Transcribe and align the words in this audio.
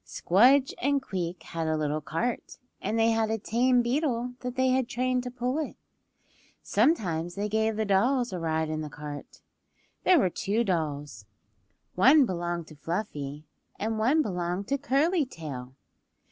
Squdge 0.03 0.73
and 0.81 0.99
Queek 0.99 1.43
had 1.43 1.67
a 1.67 1.77
little 1.77 2.01
cart, 2.01 2.57
and 2.81 2.97
they 2.97 3.11
had 3.11 3.29
a 3.29 3.37
tame 3.37 3.83
beetle 3.83 4.33
that 4.39 4.55
they 4.55 4.69
had 4.69 4.89
trained 4.89 5.21
to 5.21 5.29
pull 5.29 5.59
it. 5.59 5.75
Sometimes 6.63 7.35
they 7.35 7.47
gave 7.47 7.75
the 7.75 7.85
dolls 7.85 8.33
a 8.33 8.39
ride 8.39 8.67
in 8.71 8.81
the 8.81 8.89
cart. 8.89 9.41
There 10.03 10.17
were 10.17 10.31
two 10.31 10.63
dolls; 10.63 11.25
one 11.93 12.25
belonged 12.25 12.65
to 12.69 12.75
Fluffy, 12.75 13.45
and 13.77 13.99
one 13.99 14.23
belonged 14.23 14.67
to 14.69 14.79
Curly 14.79 15.23
Tail. 15.23 15.75